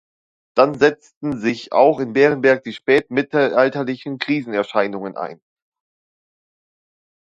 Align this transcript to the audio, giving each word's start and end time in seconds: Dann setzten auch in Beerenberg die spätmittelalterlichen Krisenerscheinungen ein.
Dann 0.57 0.73
setzten 0.73 1.35
auch 1.69 1.99
in 1.99 2.13
Beerenberg 2.13 2.63
die 2.63 2.73
spätmittelalterlichen 2.73 4.17
Krisenerscheinungen 4.17 5.15
ein. 5.15 5.39